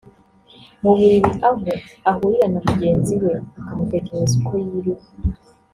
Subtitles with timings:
[0.81, 1.57] mu buriri aho
[2.09, 5.05] ahurira na mugenzi we akamutekerereza uko yiriwe